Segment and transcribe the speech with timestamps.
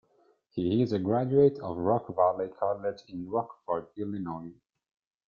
[0.49, 4.53] He is a graduate of Rock Valley College in Rockford, Illinois.